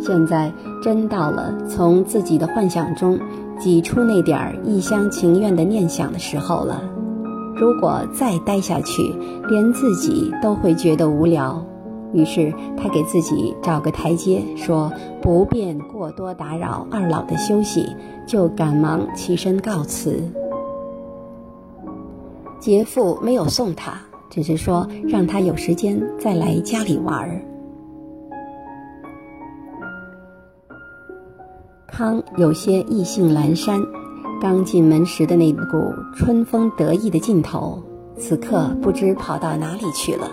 [0.00, 3.18] 现在真到了从自己的幻想中
[3.58, 6.80] 挤出那点儿一厢情愿的念想的时候了。
[7.56, 9.12] 如果再待下去，
[9.48, 11.66] 连自己都会觉得无聊。
[12.12, 14.92] 于是他给自己找个台阶，说
[15.22, 17.94] 不便过多打扰二老的休息，
[18.26, 20.22] 就赶忙起身告辞。
[22.58, 23.94] 杰父没有送他，
[24.28, 27.40] 只是说让他有时间再来家里玩儿。
[31.86, 33.80] 康有些意兴阑珊，
[34.40, 37.82] 刚进门时的那股春风得意的劲头，
[38.16, 40.30] 此刻不知跑到哪里去了。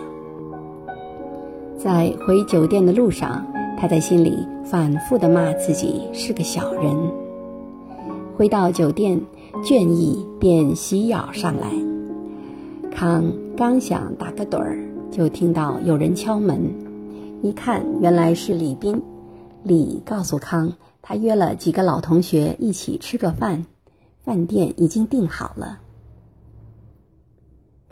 [1.78, 3.46] 在回酒店的路上，
[3.78, 6.92] 他在心里反复地骂自己是个小人。
[8.36, 9.20] 回到酒店，
[9.62, 11.70] 倦意便袭扰上来。
[12.90, 14.76] 康刚想打个盹儿，
[15.12, 16.60] 就听到有人敲门，
[17.42, 19.00] 一看原来是李斌。
[19.62, 23.66] 李告诉康，他约了几个老同学一起吃个饭，
[24.24, 25.78] 饭店已经订好了。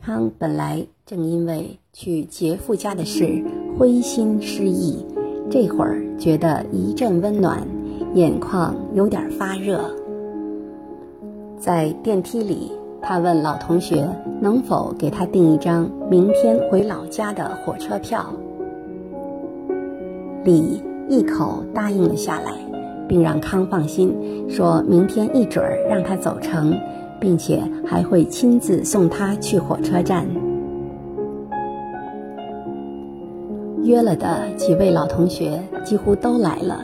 [0.03, 3.40] 康本来正因为去杰父家的事。
[3.79, 5.07] 灰心失意，
[5.49, 7.62] 这会儿觉得一阵温暖，
[8.14, 9.81] 眼眶有点发热。
[11.61, 14.09] 在电梯里，他问老同学
[14.40, 18.27] 能否给他订一张明天回老家的火车票。
[20.42, 22.53] 李一口答应了下来，
[23.07, 24.12] 并让康放心，
[24.49, 26.75] 说明天一准儿让他走成，
[27.21, 30.27] 并且还会亲自送他去火车站。
[33.87, 36.83] 约了的几位老同学几乎都来了，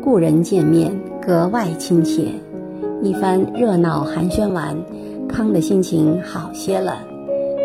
[0.00, 2.28] 故人见面格外亲切。
[3.02, 4.76] 一番热闹寒暄完，
[5.28, 6.98] 康的心情好些了，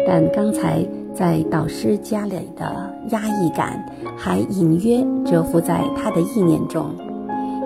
[0.07, 3.85] 但刚才在导师家里的压抑感
[4.17, 6.87] 还隐约蛰伏在他的意念中，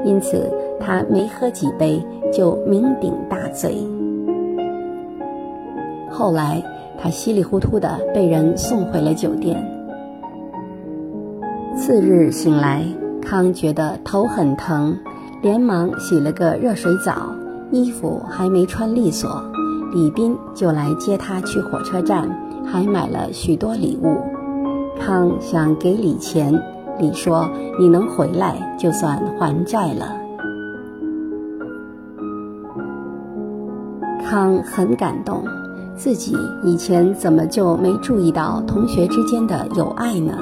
[0.03, 0.51] 因此
[0.81, 3.77] 他没喝几杯就酩酊大醉。
[6.11, 6.61] 后来
[6.97, 9.74] 他稀里糊涂的被人送回了酒店。
[11.75, 12.85] 次日醒来，
[13.21, 14.97] 康觉得头很疼，
[15.41, 17.29] 连忙洗了个热水澡，
[17.69, 19.43] 衣服还没穿利索，
[19.93, 22.29] 李斌就来接他去火车站，
[22.65, 24.17] 还买了许多礼物。
[24.99, 26.57] 康想给李钱，
[26.97, 27.47] 李说
[27.77, 30.15] ：“你能回来，就算还债了。”
[34.23, 35.43] 康很感动，
[35.97, 40.37] 自己以前怎么就没注意到同学之间的友爱呢？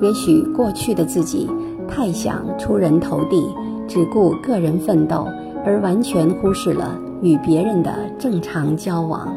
[0.00, 1.48] 也许过去的自己
[1.88, 3.42] 太想出人头地，
[3.88, 5.26] 只顾个人奋斗，
[5.64, 9.34] 而完全忽视了与别人的正常交往。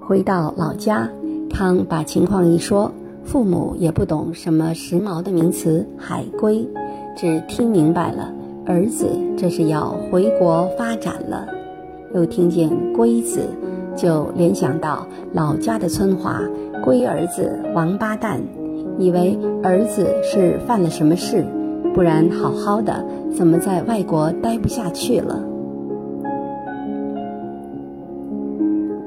[0.00, 1.08] 回到老家，
[1.48, 2.90] 康把情况一说，
[3.24, 6.68] 父母也不懂什么时髦的名词“海归”，
[7.16, 8.34] 只听明白了
[8.66, 9.06] 儿子
[9.38, 11.46] 这是要回国发展了，
[12.14, 13.48] 又听见“龟子”。
[13.96, 16.40] 就联想到老家的村话，
[16.82, 18.40] 龟儿子王八蛋，
[18.98, 21.44] 以为儿子是犯了什么事，
[21.94, 25.42] 不然好好的怎么在外国待不下去了？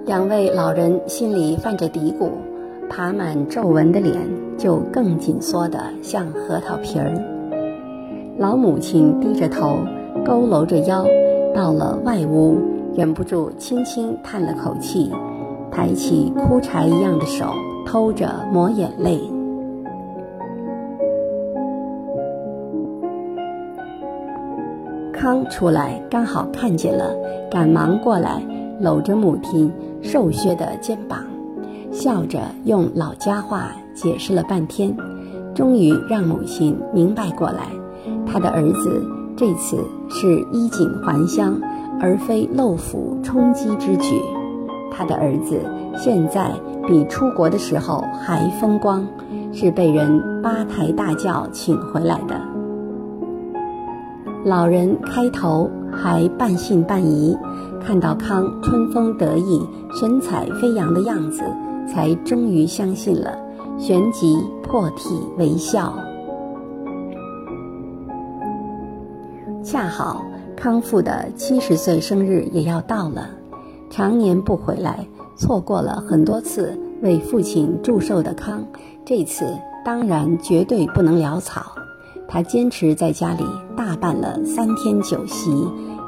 [0.06, 2.30] 两位老人心里泛着嘀咕，
[2.88, 4.16] 爬满皱纹的脸
[4.56, 7.12] 就更紧缩得像核桃皮儿。
[8.38, 9.80] 老母亲低着头，
[10.24, 11.06] 佝偻着腰，
[11.56, 12.58] 到了外屋，
[12.96, 15.12] 忍不住轻轻叹了口气，
[15.70, 17.54] 抬起枯柴一样的手，
[17.86, 19.20] 偷着抹眼泪。
[25.12, 27.14] 康出来刚好看见了，
[27.52, 28.42] 赶忙过来，
[28.80, 29.72] 搂着母亲。
[30.02, 31.26] 瘦削的肩膀，
[31.92, 34.96] 笑着用老家话解释了半天，
[35.56, 37.70] 终于让母亲明白过来，
[38.24, 39.04] 他的儿子
[39.36, 41.60] 这次是衣锦还乡，
[42.00, 44.22] 而非漏府充饥之举。
[44.92, 45.60] 他的儿子
[45.98, 46.52] 现在
[46.88, 49.06] 比出国的时候还风光，
[49.52, 52.40] 是被人八抬大轿请回来的。
[54.46, 57.38] 老人开头还半信半疑。
[57.86, 59.62] 看到康春风得意、
[59.94, 61.44] 神采飞扬的样子，
[61.88, 63.38] 才终于相信了，
[63.78, 65.94] 旋即破涕为笑。
[69.62, 70.25] 恰好
[70.66, 73.30] 康父的七十岁生日也要到了，
[73.92, 75.08] 常年不回来，
[75.38, 78.66] 错过了很多次为父亲祝寿的康，
[79.06, 79.46] 这次
[79.86, 81.68] 当然绝对不能潦草。
[82.28, 83.46] 他坚持在家里
[83.78, 85.52] 大办了三天酒席。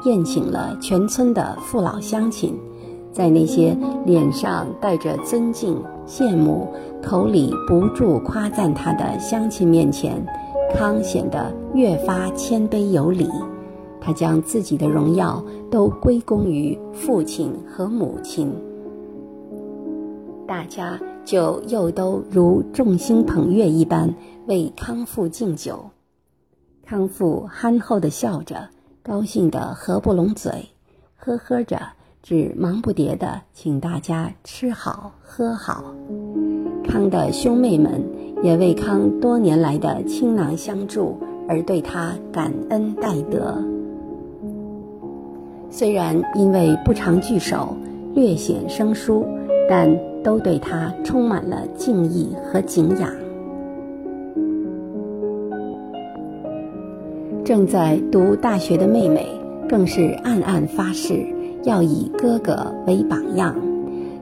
[0.04, 2.58] 宴请了全村的父老乡亲，
[3.12, 6.66] 在那些脸上带着尊敬、羡慕，
[7.00, 10.20] 口里不住夸赞他的乡亲面前，
[10.76, 13.28] 康显得越发谦卑有礼。
[14.08, 18.50] 他将自己的荣耀都归功于父亲和母亲，
[20.46, 24.14] 大家就又都如众星捧月一般
[24.46, 25.90] 为康父敬酒。
[26.86, 28.70] 康父憨厚地笑着。
[29.02, 30.70] 高兴的合不拢嘴，
[31.16, 31.78] 呵呵着，
[32.22, 35.84] 只忙不迭地请大家吃好喝好。
[36.84, 38.02] 康的兄妹们
[38.42, 43.62] 也为康多年来的倾囊相助而对他感恩戴德。
[45.70, 47.76] 虽然因为不常聚首，
[48.14, 49.24] 略显生疏，
[49.68, 49.94] 但
[50.24, 53.10] 都对他充满了敬意和敬仰。
[57.44, 59.26] 正在读大学的妹妹，
[59.68, 61.26] 更是暗暗发誓
[61.64, 63.54] 要以哥哥为榜样。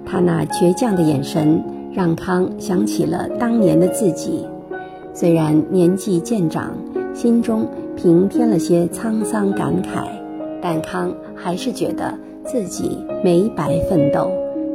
[0.04, 4.46] 她那倔强的眼神，让康想起了当年的自己。
[5.12, 6.72] 虽然年纪渐长，
[7.14, 7.66] 心中
[7.96, 10.06] 平添了些沧桑感慨，
[10.62, 11.12] 但康
[11.46, 12.12] 还是觉得
[12.44, 14.28] 自己没白奋斗，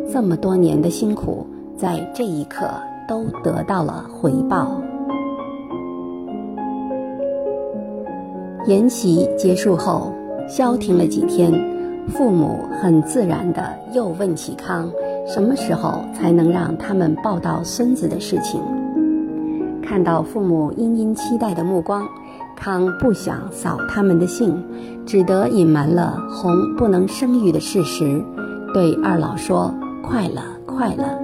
[0.09, 1.45] 这么多年的辛苦，
[1.76, 2.65] 在这一刻
[3.05, 4.82] 都得到了回报。
[8.67, 10.13] 研习结束后，
[10.47, 11.51] 消停了几天，
[12.07, 13.61] 父母很自然地
[13.91, 14.89] 又问起康
[15.28, 18.61] 什么时候才能让他们抱到孙子的事情。
[19.84, 22.07] 看到父母殷殷期待的目光，
[22.64, 24.64] 康不想扫他们的兴，
[25.03, 28.24] 只得隐瞒了红不能生育的事实，
[28.72, 29.74] 对二老说
[30.05, 31.18] ：“快了，快了。”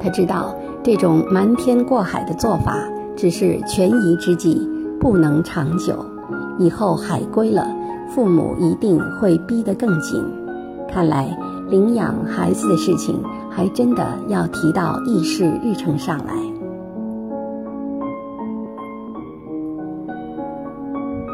[0.00, 2.74] 他知道这种瞒天过海的做法
[3.14, 4.66] 只是权宜之计。
[4.98, 5.94] 不能长久，
[6.58, 7.66] 以后海归了，
[8.10, 10.22] 父母一定会逼得更紧。
[10.92, 11.34] 看来
[11.70, 13.18] 领养孩子的事情
[13.48, 16.34] 还真的要提到议事日程上来。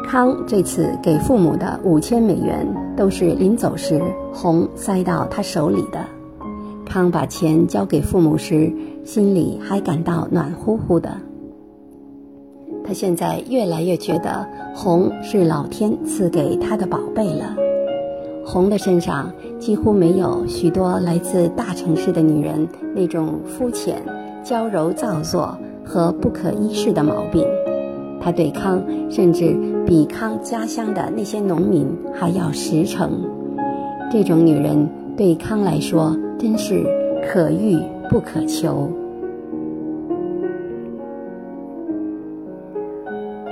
[0.07, 4.01] 康这次给父母的五千美元，都是临走时
[4.33, 5.99] 红塞到他手里的。
[6.85, 8.71] 康把钱交给父母时，
[9.03, 11.17] 心里还感到暖乎乎的。
[12.85, 17.57] 他现在越来越觉得红是老天赐给他的宝贝了。
[18.45, 24.01] 红的身上几乎没有许多来自大城市的女人那种肤浅、
[24.41, 27.43] 娇柔造作和不可一世的毛病。
[28.21, 29.55] 他对康甚至
[29.87, 33.23] 比康家乡的那些农民还要实诚。
[34.11, 34.85] 这种女人
[35.15, 36.85] 对康来说真是
[37.25, 37.79] 可遇
[38.09, 38.91] 不可求。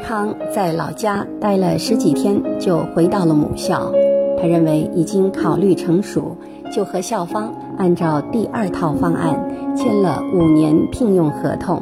[0.03, 3.89] 康在老家待了十几天，就回到了母校。
[4.37, 6.35] 他认为已经考虑成熟，
[6.69, 9.33] 就和校方按照第二套方案
[9.73, 11.81] 签了五年聘用合同。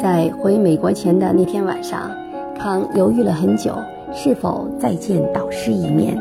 [0.00, 2.08] 在回美国前的那天晚上，
[2.56, 3.74] 康犹豫了很久，
[4.12, 6.16] 是否再见导师一面。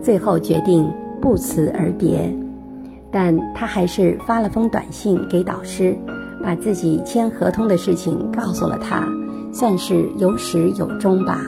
[0.00, 2.34] 最后决定不辞而别，
[3.10, 5.94] 但他还是发了封短信给导师，
[6.42, 9.06] 把自己签合同的事情告诉了他，
[9.52, 11.38] 算是有始有终吧。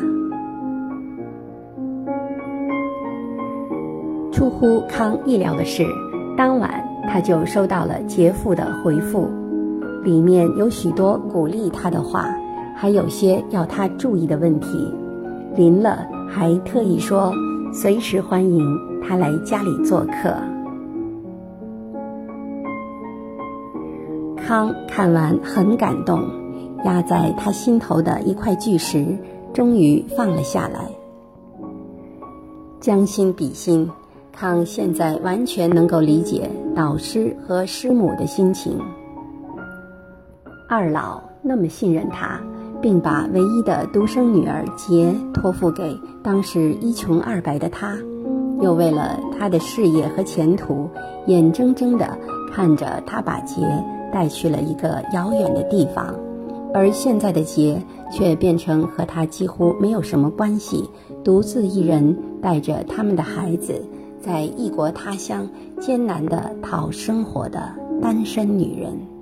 [4.31, 5.87] 出乎康意料的是，
[6.37, 9.31] 当晚他就收到了杰父的回复，
[10.07, 12.33] 里面有许多鼓励他的话，
[12.77, 14.95] 还有些要他注意的问题。
[15.57, 17.33] 临了，还特意说
[17.73, 18.65] 随时欢迎
[19.03, 20.33] 他来家里做客。
[24.37, 26.23] 康看完很感动，
[26.85, 29.19] 压在他心头的一块巨石
[29.53, 30.89] 终于放了下来。
[32.79, 33.91] 将心比心，
[34.31, 38.79] 康现在完全能够理解导师和师母的心情。
[40.69, 42.41] 二老那么信任他。
[42.83, 47.97] 并把唯一的独生女儿杰托付给当时一穷二白的他，
[48.61, 50.89] 又为了他的事业和前途，
[51.27, 52.07] 眼睁睁地
[52.53, 53.63] 看着他把杰
[54.13, 56.15] 带去了一个遥远的地方，
[56.75, 60.89] 而现在的杰却变成和他几乎没有什么关系，
[61.25, 63.83] 独自一人带着他们的孩子，
[64.21, 65.49] 在异国他乡
[65.81, 69.16] 艰难地讨生活的单身女人。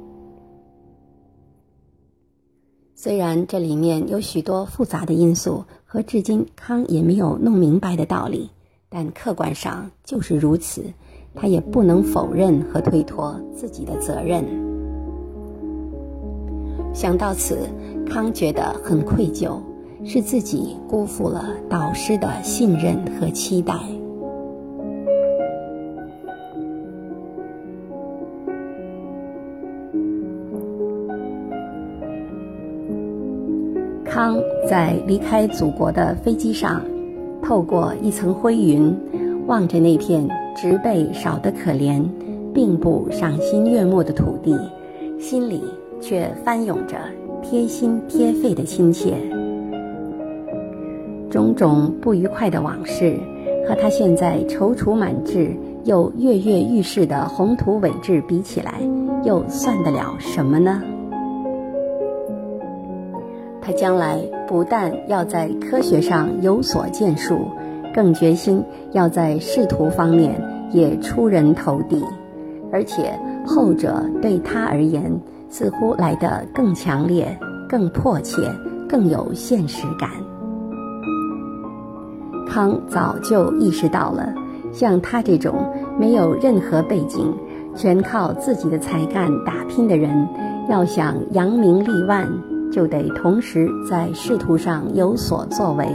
[2.97, 8.51] 虽然这里面有许多复杂的因素和至今康也没有弄明白的道理，
[8.89, 10.85] 但客观上就是如此，
[11.35, 14.45] 他也不能否认和推脱自己的责任。
[16.95, 17.69] 想到此，
[18.09, 19.59] 康觉得很愧疚，
[20.05, 23.75] 是自己辜负了导师的信任和期待。
[34.15, 36.81] 康在离开祖国的飞机上，
[37.43, 38.97] 透过一层灰云，
[39.49, 42.01] 望着那片植被少得可怜、
[42.55, 44.57] 并不赏心悦目的土地，
[45.19, 45.61] 心里
[46.01, 46.97] 却翻涌着
[47.43, 49.15] 贴心贴肺的亲切。
[51.29, 53.19] 种种不愉快的往事，
[53.69, 55.51] 和他现在踌躇满志
[55.87, 58.75] 又跃跃欲试的宏图伟志比起来，
[59.25, 60.81] 又算得了什么呢？
[63.65, 67.49] 他将来不但要在科学上有所建树，
[67.95, 68.63] 更决心
[68.93, 70.39] 要在仕途方面
[70.71, 72.05] 也出人头地，
[72.71, 78.43] 而且后者对他而言似乎来得更强烈、更迫切、
[78.87, 80.11] 更有现实感。
[82.47, 84.35] 康早就意识到了，
[84.73, 85.55] 像他这种
[85.99, 87.35] 没有任何背景、
[87.75, 90.29] 全靠自己的才干打拼的人，
[90.69, 92.29] 要想扬名立万。
[92.75, 95.87] 就得同时在仕途上有所作为，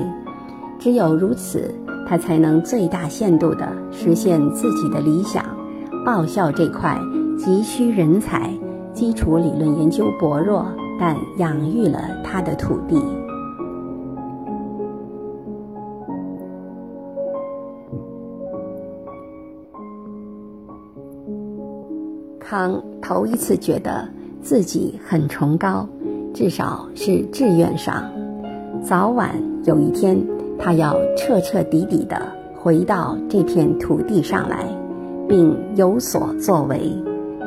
[0.79, 1.75] 只有如此，
[2.07, 5.43] 他才能最大限度地实现自己的理想。
[6.05, 6.97] 报效这块
[7.37, 8.49] 急需人才、
[8.93, 10.65] 基础理论研究薄弱
[10.97, 12.97] 但养育了他的土地。
[22.39, 24.07] 康头一次觉得
[24.41, 25.85] 自己很崇高。
[26.33, 28.09] 至少是志愿上，
[28.81, 29.29] 早晚
[29.65, 30.17] 有一天，
[30.57, 32.21] 他要彻彻底底的
[32.55, 34.65] 回到这片土地上来，
[35.27, 36.79] 并有所作为，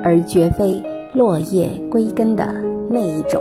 [0.05, 0.83] 而绝非
[1.15, 2.55] 落叶归根的
[2.91, 3.41] 那一种。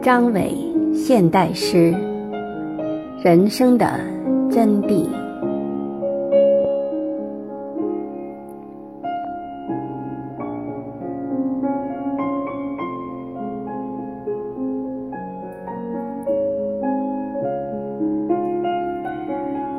[0.00, 0.71] 张伟。
[0.92, 1.92] 现代诗，
[3.22, 3.98] 人生的
[4.50, 5.06] 真谛。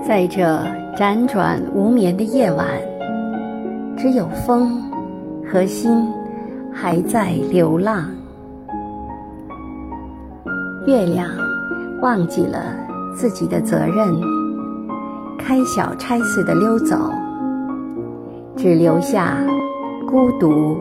[0.05, 0.43] 在这
[0.95, 2.67] 辗转无眠的夜晚，
[3.97, 4.81] 只有风
[5.45, 6.05] 和心
[6.71, 8.09] 还在流浪。
[10.85, 11.29] 月亮
[12.01, 12.59] 忘记了
[13.15, 14.13] 自己的责任，
[15.39, 16.97] 开小差似的溜走，
[18.57, 19.37] 只留下
[20.05, 20.77] 孤独、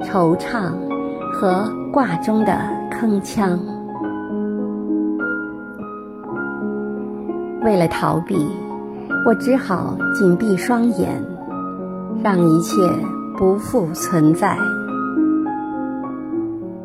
[0.00, 0.70] 惆怅
[1.32, 2.56] 和挂钟的
[2.88, 3.58] 铿锵。
[7.64, 8.46] 为了逃避，
[9.26, 11.20] 我只好紧闭双眼，
[12.22, 12.80] 让一切
[13.36, 14.56] 不复存在。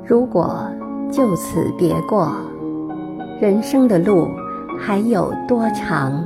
[0.07, 0.65] 如果
[1.11, 2.31] 就此别过。
[3.39, 4.27] 人生的路
[4.79, 6.23] 还有多长？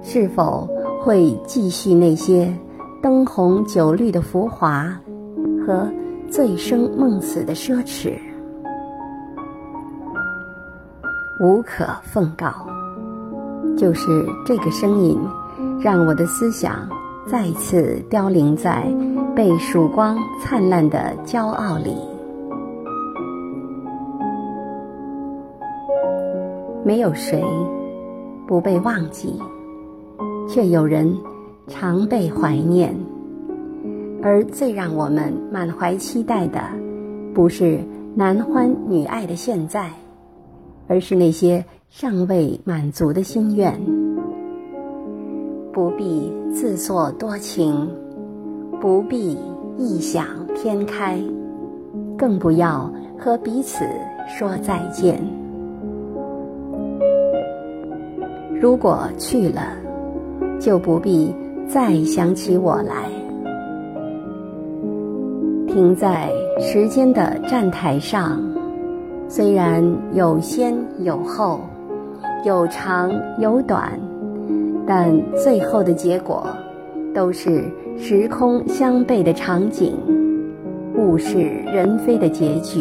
[0.00, 0.68] 是否
[1.00, 2.52] 会继续那些
[3.02, 4.96] 灯红酒绿的浮华
[5.66, 5.88] 和
[6.30, 8.12] 醉生梦死的奢侈，
[11.40, 12.52] 无可奉告。
[13.76, 15.18] 就是这个声音，
[15.80, 16.88] 让我的思想
[17.26, 18.86] 再次凋零在
[19.34, 22.11] 被曙光灿烂的骄傲里。
[26.84, 27.42] 没有谁
[28.46, 29.40] 不被忘记，
[30.48, 31.16] 却有人
[31.68, 32.94] 常被怀念。
[34.22, 36.60] 而最让我们满怀期待的，
[37.34, 37.80] 不是
[38.14, 39.90] 男欢女爱的现在，
[40.86, 43.80] 而是那些尚未满足的心愿。
[45.72, 47.88] 不必自作多情，
[48.80, 49.36] 不必
[49.78, 51.18] 异想天开，
[52.16, 53.84] 更不要和彼此
[54.28, 55.41] 说再见。
[58.62, 59.76] 如果去了，
[60.60, 61.34] 就不必
[61.66, 63.10] 再想起我来。
[65.66, 68.40] 停在时间的站台上，
[69.26, 71.58] 虽然有先有后，
[72.46, 73.10] 有长
[73.40, 73.98] 有短，
[74.86, 76.46] 但最后的结果
[77.12, 77.64] 都是
[77.98, 79.92] 时空相悖的场景，
[80.96, 82.80] 物是人非的结局。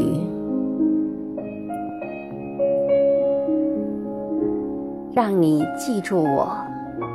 [5.13, 6.55] 让你记住我，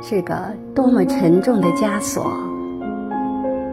[0.03, 0.35] 是个
[0.75, 2.31] 多么沉重的枷锁。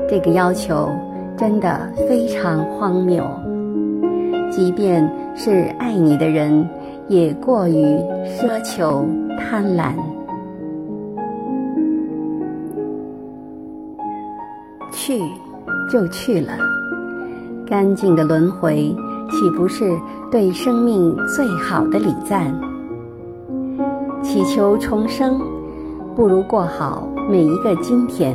[0.08, 0.88] 这个要求
[1.36, 3.22] 真的非常荒谬。
[4.50, 6.66] 即便是爱你的人，
[7.08, 7.84] 也过于
[8.24, 9.04] 奢求
[9.38, 9.92] 贪婪。
[14.90, 15.20] 去
[15.90, 16.52] 就去了，
[17.66, 18.94] 干净的轮回，
[19.30, 19.94] 岂不是
[20.30, 22.54] 对生命最好的礼赞？
[24.24, 25.38] 祈求重生，
[26.16, 28.34] 不如过好每一个今天。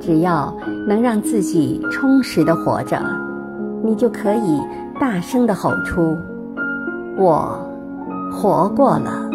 [0.00, 0.52] 只要
[0.88, 3.00] 能让自己充实的活着，
[3.84, 4.60] 你就可以
[4.98, 6.16] 大声的吼出
[7.16, 7.56] ：“我
[8.32, 9.30] 活过了。”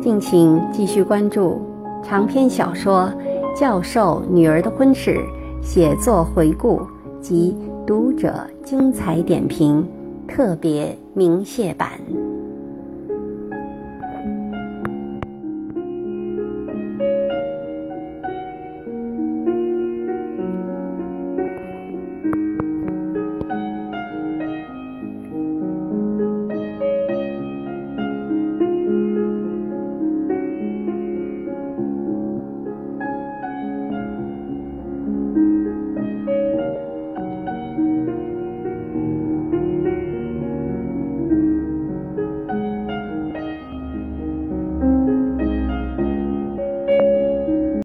[0.00, 1.60] 敬请继续关注
[2.04, 3.10] 长篇小说
[3.58, 5.10] 《教授女儿的婚事》。
[5.62, 6.82] 写作回顾
[7.20, 7.56] 及
[7.86, 9.88] 读者精彩点评
[10.26, 12.21] 特别鸣谢版。